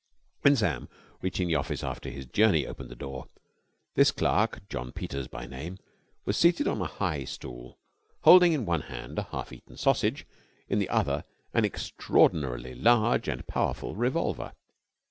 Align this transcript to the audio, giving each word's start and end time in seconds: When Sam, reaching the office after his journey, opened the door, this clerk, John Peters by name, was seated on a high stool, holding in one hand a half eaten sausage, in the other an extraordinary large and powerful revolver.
When 0.41 0.55
Sam, 0.55 0.89
reaching 1.21 1.47
the 1.47 1.53
office 1.53 1.83
after 1.83 2.09
his 2.09 2.25
journey, 2.25 2.65
opened 2.65 2.89
the 2.89 2.95
door, 2.95 3.27
this 3.93 4.09
clerk, 4.09 4.67
John 4.67 4.91
Peters 4.91 5.27
by 5.27 5.45
name, 5.45 5.77
was 6.25 6.37
seated 6.37 6.67
on 6.67 6.81
a 6.81 6.85
high 6.87 7.23
stool, 7.23 7.77
holding 8.21 8.51
in 8.51 8.65
one 8.65 8.81
hand 8.81 9.19
a 9.19 9.27
half 9.31 9.53
eaten 9.53 9.77
sausage, 9.77 10.25
in 10.67 10.79
the 10.79 10.89
other 10.89 11.23
an 11.53 11.65
extraordinary 11.65 12.73
large 12.73 13.27
and 13.27 13.45
powerful 13.45 13.93
revolver. 13.95 14.53